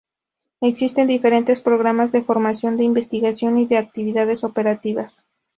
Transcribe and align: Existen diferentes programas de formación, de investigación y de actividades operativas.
Existen 0.61 1.05
diferentes 1.05 1.61
programas 1.61 2.11
de 2.11 2.23
formación, 2.23 2.75
de 2.75 2.83
investigación 2.85 3.59
y 3.59 3.67
de 3.67 3.77
actividades 3.77 4.43
operativas. 4.43 5.27